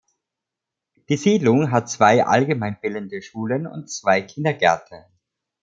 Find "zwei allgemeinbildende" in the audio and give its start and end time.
1.91-3.21